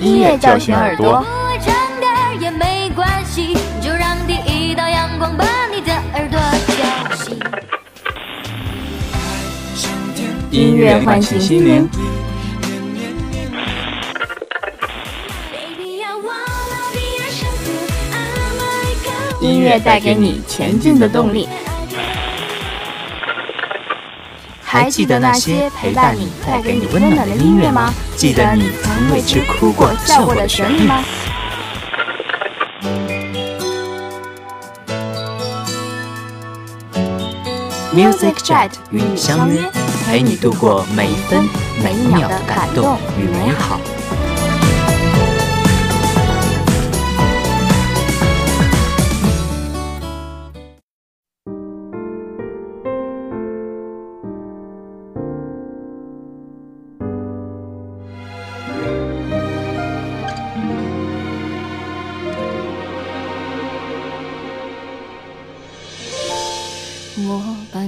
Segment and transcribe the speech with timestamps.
[0.00, 1.24] 音乐叫醒耳朵。
[10.50, 11.88] 音乐唤醒心灵。
[19.40, 21.46] 音乐带给你前进的动力。
[24.76, 27.94] 还记得那些陪伴你、带给你温暖的音乐吗？
[28.14, 31.02] 记得你曾为之哭过、笑过的旋律吗
[37.94, 39.62] ？Music Jet 与你相约，
[40.04, 41.48] 陪你度过每一分
[41.82, 43.80] 每一秒的感动与美好。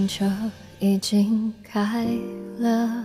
[0.09, 0.25] 车
[0.79, 2.07] 已经开
[2.59, 3.05] 了。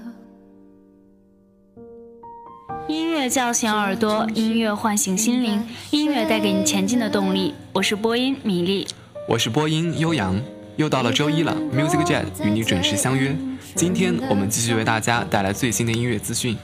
[2.87, 7.53] 音乐叫醒耳朵，音乐唤醒心灵，音乐带给你前进的动力。
[7.73, 8.87] 我是播音米粒，
[9.27, 10.39] 我是播音悠扬。
[10.77, 13.35] 又到了周一了，Music Jet 与你准时相约。
[13.75, 16.57] 今天我们继续为大家带来最新的音乐资讯。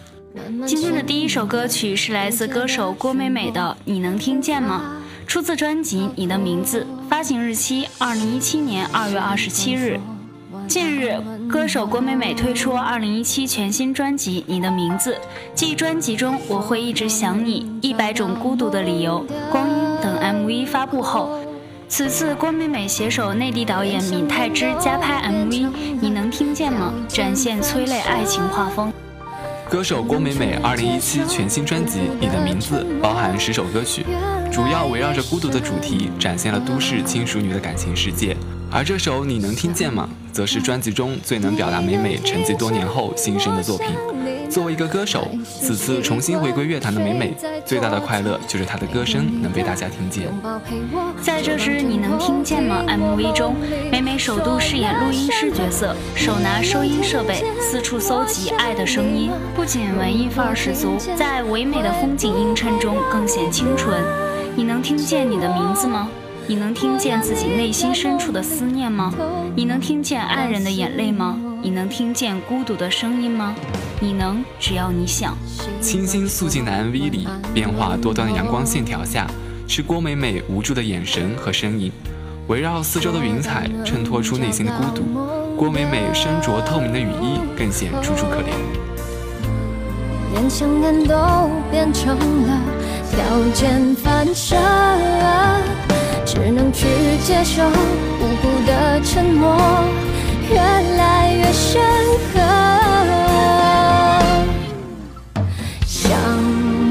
[0.66, 10.00] 今天的第一首歌曲是来自歌手郭美美的《你能听见吗》，出自专辑《你的名字》，发行日期二零一七年二月二十七日。
[10.70, 15.14] 近日，歌手郭美美推出2017全新专辑《你的名字》，
[15.56, 21.40] 继专辑中《我会一直想你》《一百种孤独的理由》《光阴》等 MV 发布后，
[21.88, 25.50] 此次郭美美携手内地导演闵泰之加拍 MV
[26.00, 28.94] 《你能听见吗》，展现催泪爱情画风。
[29.68, 34.06] 歌手郭美美2017全新专辑《你的名字》包含十首歌曲，
[34.52, 38.38] 主要围绕着孤独的主题，展现了都市轻熟女的感情世界。
[38.72, 40.08] 而这首你能听见吗？
[40.32, 43.88] 则是专辑中最能表达美美沉寂多年后新生的作品。
[44.48, 47.36] 作为一个歌手，此次重新回归乐坛的美美，
[47.66, 50.28] 最大的快乐就是她的歌声能被大家听见。
[51.20, 53.56] 在这支你能听见吗 MV 中，
[53.92, 64.00] 美美首度饰演录音师角色，手拿收音设备四处搜集爱的声音，不仅文艺范儿十足，在唯美的风景映衬中更显清纯。
[64.56, 66.08] 你能听见你的名字吗？
[66.50, 69.14] 你能听见自己内心深处的思念吗？
[69.56, 71.40] 你能听见爱人的眼泪吗？
[71.62, 73.54] 你能听见孤独的声音吗？
[74.00, 75.38] 你能，只要你想。
[75.80, 79.28] 清新素净的 MV 里，变化多端的阳光线条下，
[79.68, 81.92] 是郭美美无助的眼神和身影。
[82.48, 85.04] 围绕四周的云彩，衬托出内心的孤独。
[85.56, 88.50] 郭美美身着透明的雨衣，更显楚楚可怜。
[90.34, 92.60] 连想念都变成了
[93.12, 94.58] 条件反射。
[96.32, 96.86] 只能去
[97.24, 99.58] 接受无辜的沉默，
[100.52, 101.82] 越来越深
[102.32, 102.40] 刻。
[105.88, 106.12] 想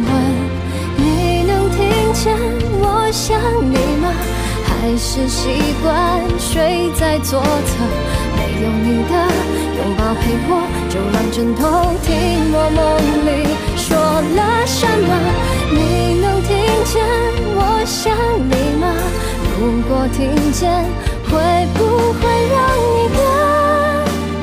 [0.08, 0.10] 问
[0.96, 2.34] 你能听见
[2.80, 3.38] 我想
[3.70, 4.10] 你吗？
[4.66, 7.46] 还是习惯睡在左侧？
[8.34, 9.12] 没有你的
[9.78, 10.50] 拥抱陪我，
[10.90, 12.10] 就让枕头听
[12.52, 12.76] 我梦
[13.24, 13.30] 里
[13.76, 13.86] 说
[14.34, 15.14] 了什么。
[15.70, 16.50] 你能听
[16.84, 16.98] 见
[17.54, 18.12] 我想
[18.48, 18.84] 你吗？
[19.60, 20.70] 如果听见，
[21.24, 21.32] 会
[21.74, 22.56] 不会让
[22.94, 23.18] 你更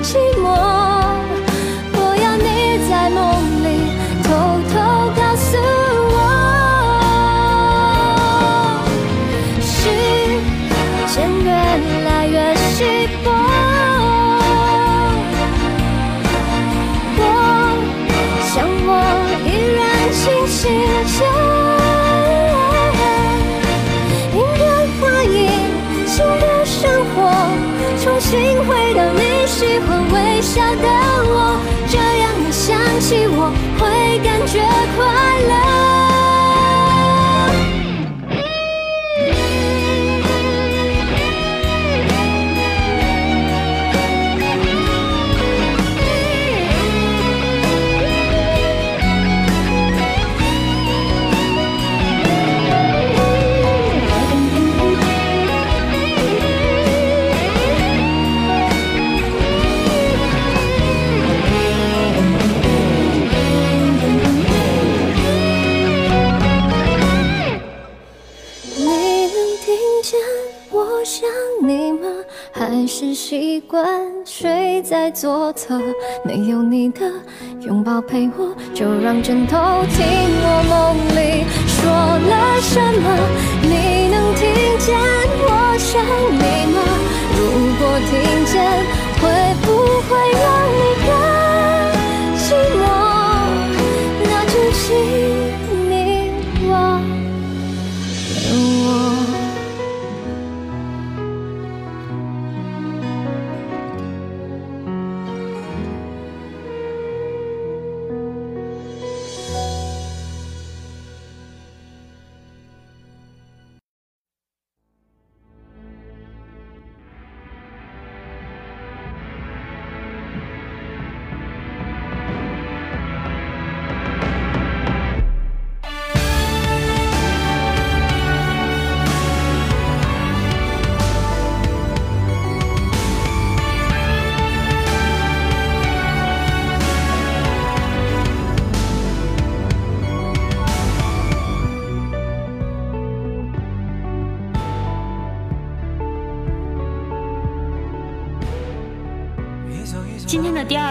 [0.03, 0.07] 寂
[0.43, 0.94] 寞？
[30.55, 34.61] 笑的我，这样你想起我会感觉
[34.95, 35.74] 快乐。
[71.05, 71.29] 想
[71.61, 72.07] 你吗
[72.51, 73.85] 还是习惯
[74.25, 75.79] 睡在左侧。
[76.23, 77.01] 没有你的
[77.61, 80.03] 拥抱陪我就让枕头听
[80.41, 83.05] 我梦里说了什么。
[83.61, 84.49] 你能听
[84.79, 86.01] 见我想
[86.33, 86.81] 你吗？
[87.37, 87.39] 如
[87.77, 88.13] 果听
[88.47, 88.53] 见
[89.21, 89.23] 会
[89.61, 89.67] 不
[90.09, 90.43] 会让
[90.73, 91.34] 你更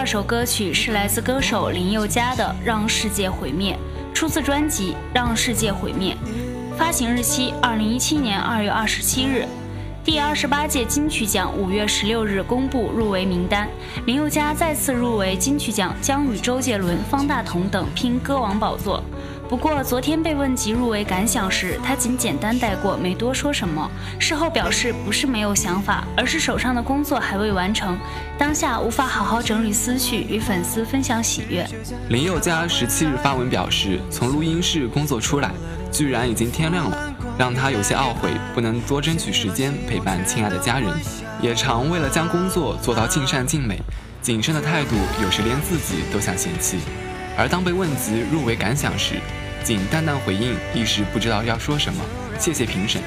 [0.05, 3.75] 二首歌曲是来自歌手林宥嘉的《让世界毁灭》，
[4.13, 6.15] 出自专辑《让世界毁灭》，
[6.77, 9.47] 发行日期二零一七年二月二十七日。
[10.03, 13.67] 第二十八届金曲奖五月十六日公布入围名单，
[14.05, 19.03] 林宥嘉再次入围金曲奖，将与周杰伦、方大同等拼歌王宝座。
[19.47, 23.89] 不过，昨天被问及入围感想时，他仅简单带过，没多说什么。
[24.19, 27.95] 事后表示，不是没有想法，而是手上的工作还未完成，
[28.39, 31.65] 当下无法好好整理思绪，与粉丝分享喜悦。
[32.09, 35.51] 林宥嘉十七日发文表示，从录音室工作出来，
[35.91, 40.89] 居然已经天亮了，让他有些懊悔，不能多争取时间陪伴亲爱的家人，
[41.39, 43.79] 也常为了将工作做到尽善尽美，
[44.23, 46.79] 谨慎的态度有时连自己都想嫌弃。
[47.37, 49.15] 而当被问及入围感想时，
[49.63, 52.03] 仅淡淡回应，一时不知道要说什么，
[52.39, 53.01] 谢谢评审。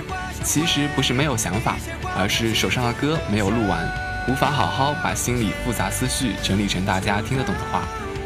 [0.44, 1.76] 其实不是没有想法，
[2.16, 3.80] 而是手上的歌没有录完，
[4.28, 7.82] 无法好好把心里复杂思绪整理成大家听得懂的话。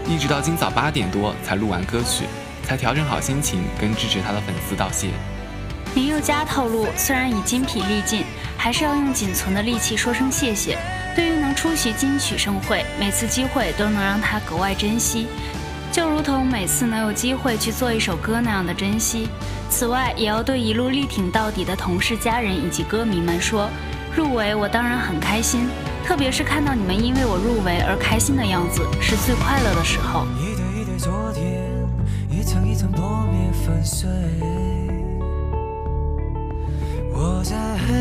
[0.07, 2.25] 一直到今早八点多才录完歌曲，
[2.65, 5.09] 才调整好心情，跟支持他的粉丝道谢。
[5.95, 8.25] 林宥嘉透露，虽然已精疲力尽，
[8.57, 10.77] 还是要用仅存的力气说声谢谢。
[11.15, 15.27] 对于能出席金曲盛会，每次机会都能让他格外珍惜。
[15.93, 19.29] 就如同每次能有机会去做一首歌那样的珍惜。
[19.69, 23.69] 此外，也要对一路力挺到底的同事、家人以及歌迷们说：
[24.17, 25.69] 入围我当然很开心，
[26.03, 30.27] 特别是看到你们因为我入围而开心的样子，是最快乐的时候。
[30.41, 31.71] 一对一对昨天，
[32.31, 34.09] 一层一层破灭粉碎。
[37.13, 37.55] 我在
[37.87, 37.95] 黑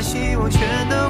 [0.00, 1.09] 希望全都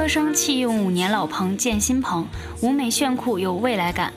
[0.00, 2.26] 歌声弃用五年老棚建新棚，
[2.62, 4.10] 舞美炫酷有未来感。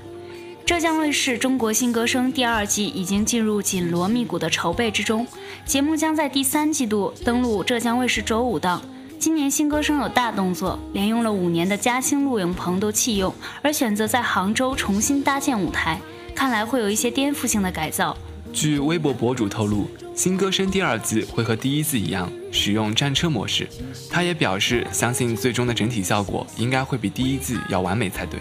[0.66, 5.28] 浙江卫视《中国新歌声》第二季已经进入紧锣密鼓的筹备之中，
[5.66, 8.82] 节目将在第三季度登陆浙江卫视周五档。
[9.20, 16.00] 今年新歌声有大动作，连用了五年的嘉兴录影棚都弃用，而选择在杭州重新搭建舞台，
[16.34, 18.16] 看来会有一些颠覆性的改造。
[18.54, 23.68] 据微博博主透露，新歌声第二季会和第一季一样使用战车模式。
[24.12, 28.40] 他也表示，相信最终的整体效果应该会比第一季要完美才对。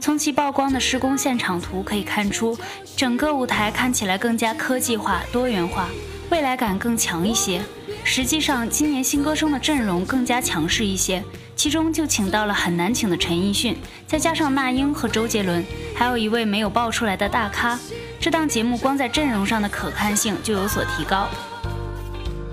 [0.00, 2.58] 从其曝光的施工现场图可以看出，
[2.96, 5.88] 整个舞台看起来更加科技化、多元化，
[6.30, 7.60] 未来感更强一些。
[8.02, 11.22] 实际上，今年新歌声的阵容更加强势一些，
[11.54, 17.78] 其中就请到了很难请的陈奕迅，再加上那英和周杰伦，还有一位没有爆出来的大咖。
[18.18, 21.28] 这档节目光在阵容上的可看性就有所提高。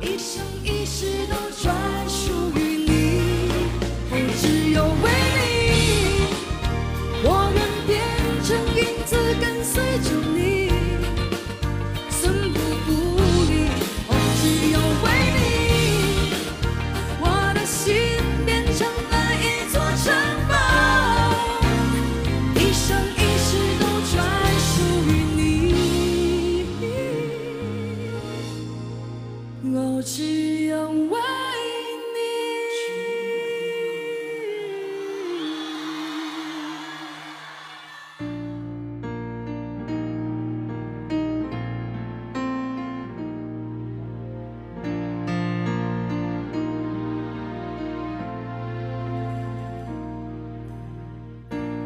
[0.02, 1.49] 一生一世都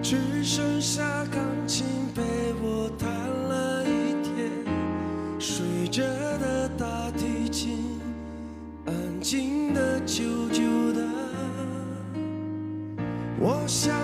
[0.03, 2.22] 只剩下钢琴陪
[2.62, 4.51] 我弹了一天，
[5.39, 6.03] 睡着
[6.39, 8.01] 的大提琴，
[8.86, 11.07] 安静的、久久的。
[13.39, 13.95] 我想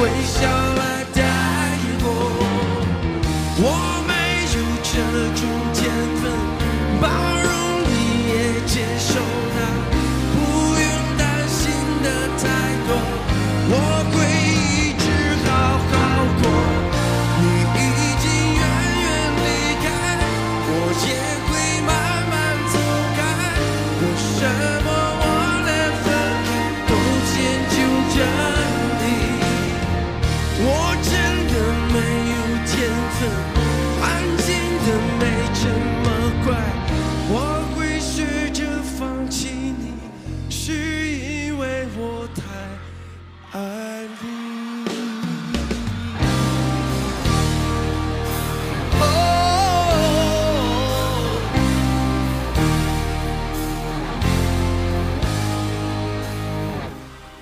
[0.00, 0.69] 微笑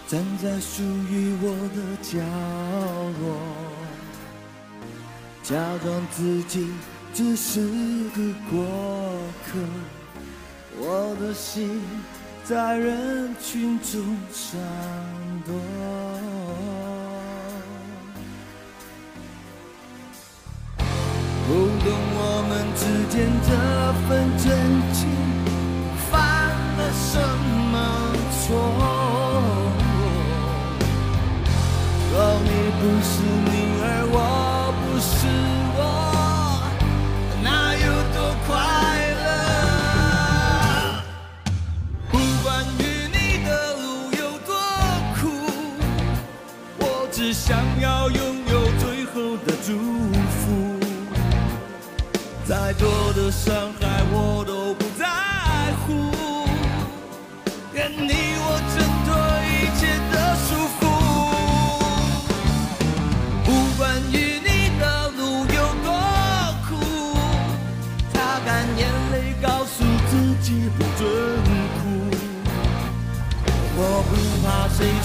[0.09, 2.19] 站在属于我的角
[3.21, 3.37] 落，
[5.43, 6.71] 假装自己
[7.12, 7.61] 只是
[8.17, 8.65] 个过
[9.45, 9.59] 客，
[10.79, 11.83] 我的心
[12.43, 14.59] 在人群中闪
[15.45, 15.53] 躲。
[21.47, 21.53] 不
[21.85, 22.83] 懂我们之
[23.15, 23.49] 间这
[24.09, 24.47] 份真
[24.95, 25.00] 情
[26.11, 26.17] 犯
[26.79, 27.12] 了什
[27.71, 27.77] 么
[28.47, 28.98] 错。
[32.21, 33.11] 哦，你不是
[33.47, 34.17] 你，而我
[34.83, 35.09] 不是
[35.79, 35.81] 我，
[37.45, 37.47] 那
[37.79, 38.51] 有多快
[39.23, 39.23] 乐？
[42.11, 42.47] 不管
[42.81, 42.83] 与
[43.15, 44.51] 你的路有多
[45.15, 45.17] 苦，
[46.81, 46.83] 我
[47.13, 47.47] 只想
[47.81, 48.21] 要拥
[48.51, 48.83] 有最
[49.15, 49.15] 后
[49.47, 49.71] 的祝
[50.29, 50.43] 福。
[52.45, 55.07] 再多的伤害我都不在
[55.87, 56.11] 乎，
[57.75, 58.59] 愿你我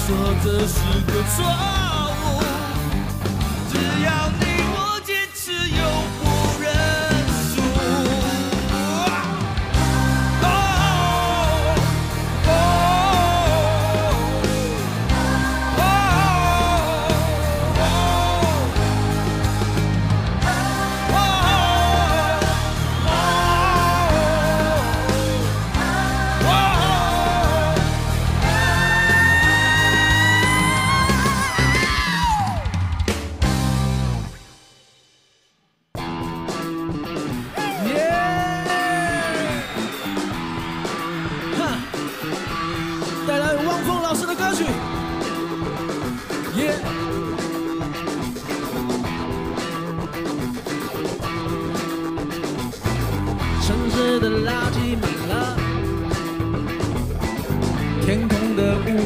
[0.05, 1.92] 说这是个错。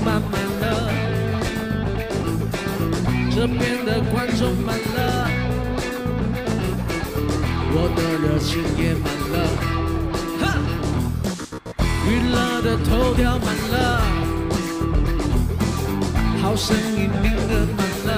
[0.08, 0.66] 的雾漫满了，
[3.30, 5.30] 这边的观众满了，
[7.74, 9.36] 我的热情也满了。
[10.40, 10.44] 哈！
[12.08, 13.76] 娱乐的头条满了，
[16.42, 18.10] 好声音名额满了，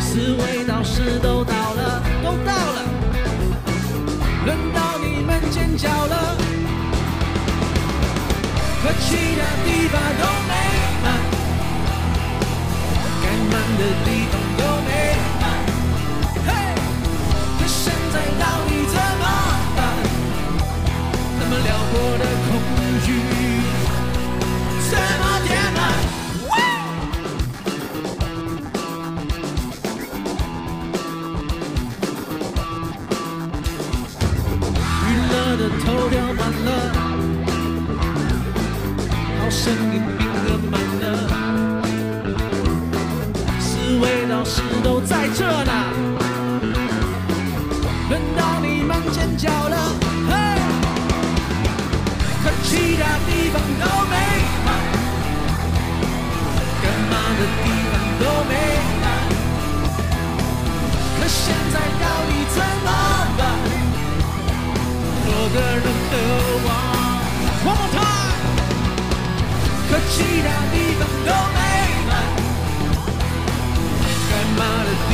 [0.00, 2.78] 四位导师都到了，都到了，
[4.44, 6.36] 轮到你们尖叫了，
[8.90, 10.70] 可其他地方都没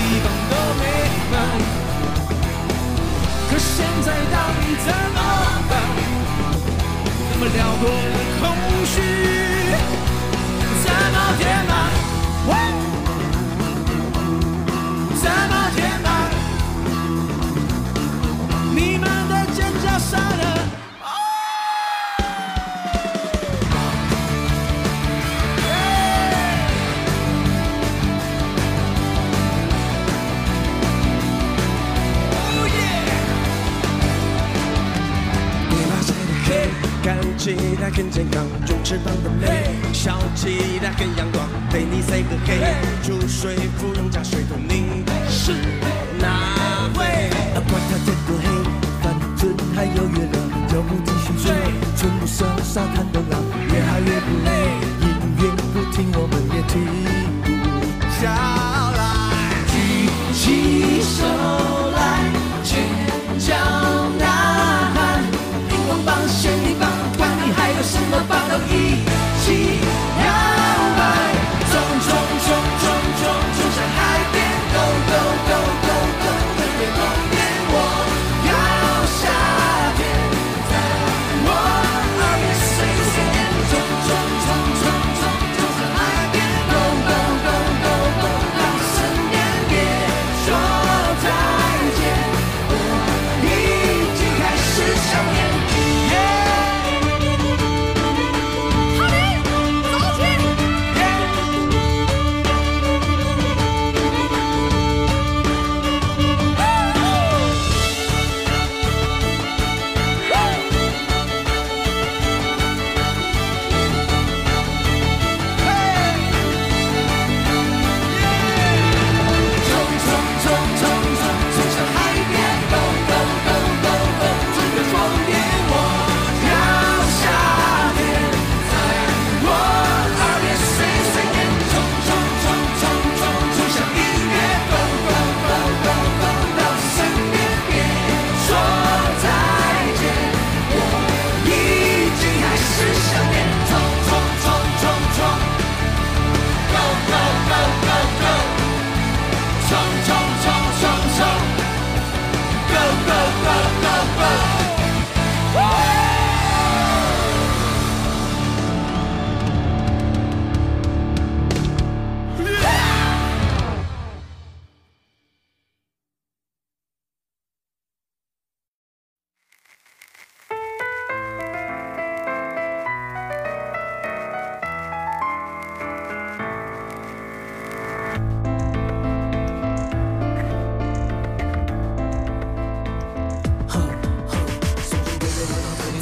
[0.09, 0.83] 地方都没
[1.33, 1.35] 满。
[3.51, 5.19] 可现在到底怎么
[5.69, 5.73] 办？
[7.29, 7.83] 那么辽阔
[8.15, 8.43] 的空
[8.87, 8.95] 虚，
[10.85, 11.75] 怎么填满？
[37.47, 42.59] 起来很健康，有翅膀的美，笑起来很阳光，对你 say 个嘿，
[43.05, 45.53] 出水芙蓉加水桶，你是
[46.19, 47.31] 哪位？
[47.55, 48.49] 啊，管它天多黑，
[49.01, 51.53] 反正还有月亮，脚步继续追，
[51.97, 53.41] 春不上沙滩的浪，
[53.73, 54.51] 越嗨越不累，
[55.03, 55.07] 音
[55.39, 56.83] 乐不停，我们也停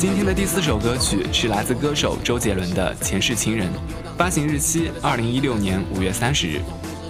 [0.05, 3.67] 今天的第四首歌曲是来自歌手周杰伦的《前世情人》，
[4.19, 6.61] 发行日期二零一六年五月三十日。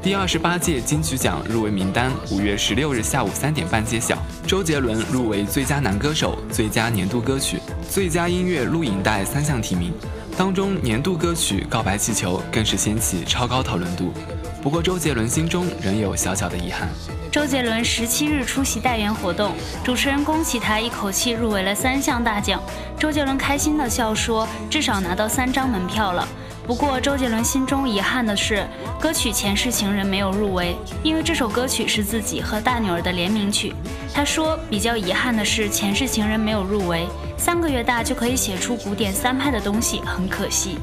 [0.01, 7.59] 第二十八届金曲奖入围名单五月十六日下午三点半揭晓，周杰伦入围最佳男歌手、最佳年度歌曲、
[7.91, 9.93] 最佳音乐录影带三项提名，
[10.39, 14.13] 当中年度歌曲《告白气球》更是掀起超高讨论度。
[14.63, 16.89] 不过周杰伦心中仍有小小的遗憾。
[17.35, 22.63] 周杰伦十七日出席代言活动，主持人恭喜他一口气入围了三项大奖，
[22.97, 26.29] 周杰伦开心的笑说：“至少拿到三张门票了。”
[26.65, 28.65] 不过，周杰伦心中遗憾的是，
[29.01, 33.75] 歌曲《前世情人》没有入围，因为这首歌曲是自己和大女儿的联名曲。
[34.15, 37.05] 他说，比较遗憾的是，《前世情人》没有入围，
[37.37, 40.79] 三个月大就可以写出古典三拍的东西，很可惜。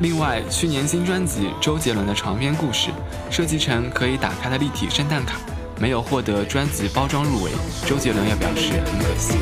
[0.00, 2.90] 另外，去年新专辑《周杰伦的床边故事》
[3.32, 5.36] 设计成可以打开的立体圣诞卡，
[5.82, 7.50] 没有获得专辑包装入围，
[7.84, 9.34] 周杰伦也表示很可惜。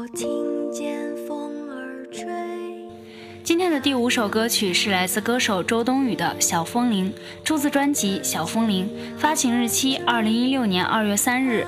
[0.00, 2.24] 我听见风儿吹。
[3.44, 7.12] 今天的第五首歌曲是来自歌手周冬雨的《小风铃》，
[7.44, 11.66] 出自专辑《小风铃》，发行日期二零一六年二月三日。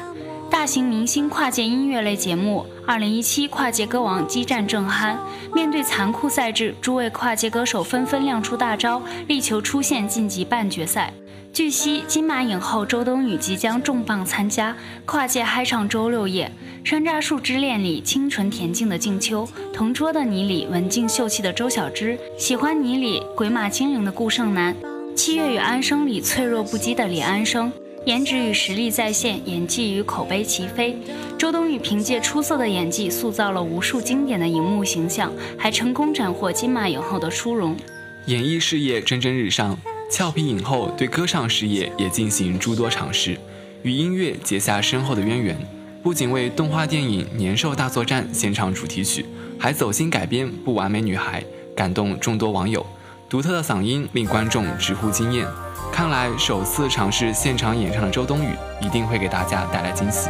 [0.51, 5.19] 大型明星跨界音乐类节目《二零一七跨界歌王》激战正酣，
[5.53, 11.13] 面对残酷赛制，诸位跨界歌手纷纷亮出大招，力求出线晋级半决赛。
[11.53, 16.51] 据悉，金马影后周冬雨即将重磅参加跨界嗨唱周六夜，
[16.89, 24.75] 《山楂树之恋》里清纯恬静的静秋，《同桌的你》里文静秀气的周小栀，《喜欢你》里鬼马精灵的顾胜男，
[25.15, 27.71] 《七月与安生》里脆弱不羁的李安生，
[28.07, 30.97] 颜值与实力在线，演技与口碑齐飞。
[31.37, 37.77] 周冬雨凭借出色的演技，塑造了无数经典的荧幕形象，还成功斩获金马影后的殊荣。
[38.25, 39.79] 演艺事业蒸蒸日上。
[40.13, 43.41] 俏皮影后对歌唱事业也进行诸多尝试，
[43.83, 45.57] 与音乐结下深厚的渊源。
[46.03, 49.25] 不仅为动画电影《年兽大作战》献唱主题曲，
[49.59, 51.41] 还走心改编《不完美女孩》，
[51.75, 52.85] 感动众多网友。
[53.27, 55.49] 独特的嗓音令观众直呼惊艳。
[55.91, 60.29] 看来首次尝试现场演唱的周冬雨，一定会给大家带来惊喜。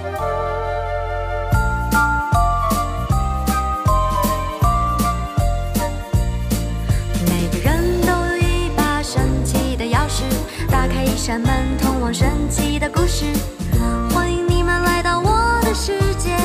[11.24, 13.24] 扇门通往神奇的故事，
[14.12, 16.36] 欢迎你们来到我的世界，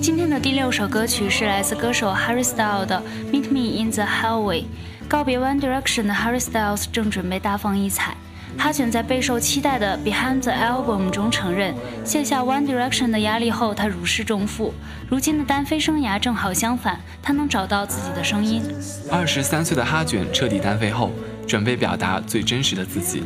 [0.00, 4.64] 今天的第六首歌曲是来自歌手 Harrystyle 的 meet me in the hallway。
[5.08, 8.14] 告别 One Direction 的 Harry Styles 正准备大放异彩。
[8.58, 14.74] 哈卷在备受期待的《Behind the Album》中承认，卸下 One Direction 的压力后，他如释重负。
[15.08, 18.62] 如今的单飞生涯正好相反，他能找到自己的声音。
[19.10, 21.10] 二十三岁的哈卷彻底单飞后，
[21.46, 23.22] 准备表达最真实的自己。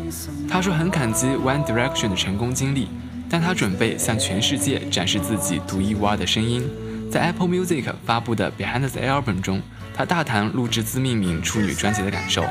[0.48, 2.88] 他说很感激 One Direction 的成功经历，
[3.28, 6.62] 但他准备向全世界展示自己独一无二的声音。
[7.12, 9.60] 在 Apple Music 发布的《Behind the Album》中，
[9.94, 12.42] 他大谈录制自命名处女专辑的感受。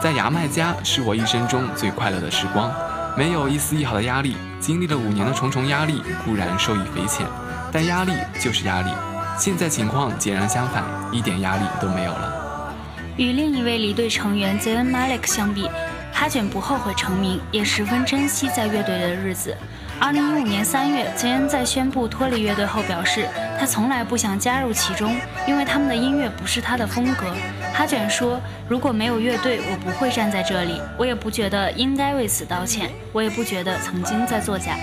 [0.00, 2.72] 在牙买加是我一生中最快乐的时光，
[3.14, 4.34] 没有一丝一毫的压力。
[4.58, 7.26] 经历了五年的重重压力，固然受益匪浅，
[7.70, 8.90] 但压力就是压力。
[9.36, 12.72] 现在情况截然相反，一点压力都没有了。
[13.18, 15.68] 与另一位离队成员 Zayn Malik 相比，
[16.10, 19.54] 哈卷不后悔成名，也十分珍惜在乐队的日子。
[19.98, 23.26] 二零一五年三月，泽恩在宣布脱离乐队后表示，
[23.58, 25.16] 他从来不想加入其中，
[25.48, 27.26] 因为他们的音乐不是他的风格。
[27.72, 34.76] 哈卷说：“如果没有乐队，我不会站在这里，我也不觉得应该为此道歉，我也不觉得曾经在作假。”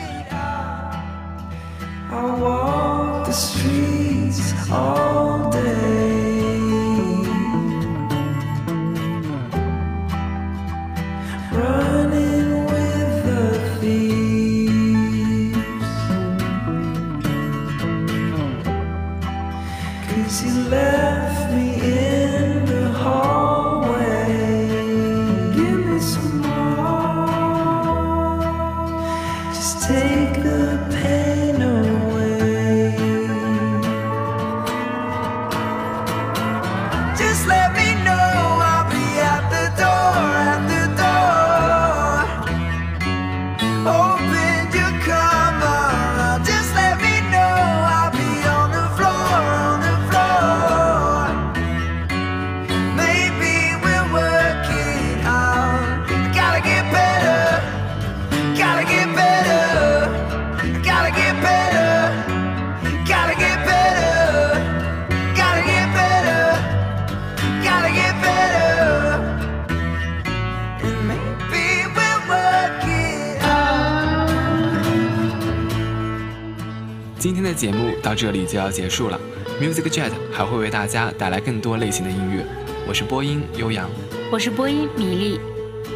[20.33, 21.02] she left.
[77.23, 79.17] 今天的节目到这里就要结束了
[79.57, 82.45] ，Music Jet 还会为大家带来更多类型的音乐。
[82.85, 83.89] 我是播音悠扬，
[84.29, 85.39] 我是播音米粒。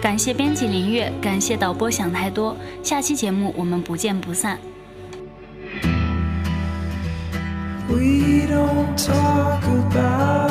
[0.01, 2.55] 感谢编辑林月，感谢导播想太多。
[2.81, 4.57] 下期节目我们不见不散。
[7.89, 10.46] Cause once you go